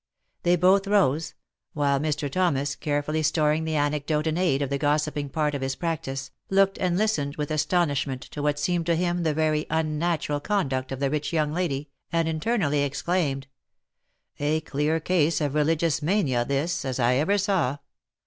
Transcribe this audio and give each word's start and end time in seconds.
They 0.41 0.55
both 0.55 0.87
rose; 0.87 1.35
while 1.73 1.99
Mr. 1.99 2.27
Thomas, 2.27 2.75
carefully 2.75 3.21
storing 3.21 3.65
the 3.65 3.75
anecdote 3.75 4.25
in 4.25 4.35
aid 4.35 4.63
of 4.63 4.71
the 4.71 4.79
gossiping 4.79 5.29
part 5.29 5.53
of 5.53 5.61
his 5.61 5.75
practice, 5.75 6.31
looked 6.49 6.79
and 6.79 6.97
listened 6.97 7.35
with 7.35 7.51
astonishment 7.51 8.21
to 8.31 8.41
what 8.41 8.57
seemed 8.57 8.87
to 8.87 8.95
him 8.95 9.21
the 9.21 9.35
very 9.35 9.67
unnatural 9.69 10.39
conduct 10.39 10.91
of 10.91 10.99
the 11.01 11.11
rich 11.11 11.31
young 11.31 11.53
lady, 11.53 11.91
and 12.11 12.27
internally 12.27 12.81
exclaimed," 12.81 13.45
A 14.39 14.61
clear 14.61 14.99
case 14.99 15.39
of 15.39 15.53
religious 15.53 16.01
mania 16.01 16.45
this, 16.45 16.83
as 16.83 16.99
I 16.99 17.13
ever 17.17 17.37
saw 17.37 17.77